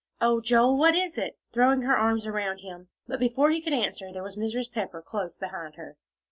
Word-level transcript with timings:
"Oh, 0.19 0.41
Joel, 0.41 0.79
what 0.79 0.95
is 0.95 1.19
it?" 1.19 1.37
throwing 1.51 1.83
her 1.83 1.95
arms 1.95 2.25
around 2.25 2.61
him. 2.61 2.87
But 3.07 3.19
before 3.19 3.51
he 3.51 3.61
could 3.61 3.71
answer, 3.73 4.11
there 4.11 4.23
was 4.23 4.35
Mrs. 4.35 4.71
Pepper 4.71 4.99
close 4.99 5.37
behind 5.37 5.75
her. 5.75 5.95